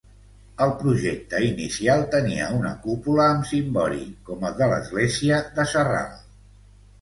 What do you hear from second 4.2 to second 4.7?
com el